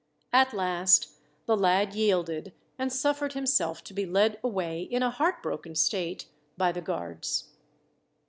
At 0.33 0.51
last 0.51 1.09
the 1.45 1.55
lad 1.55 1.93
yielded, 1.93 2.53
and 2.79 2.91
suffered 2.91 3.33
himself 3.33 3.83
to 3.83 3.93
be 3.93 4.07
led 4.07 4.39
away, 4.43 4.81
in 4.81 5.03
a 5.03 5.11
heartbroken 5.11 5.75
state, 5.75 6.25
by 6.57 6.71
the 6.71 6.81
guards. 6.81 7.49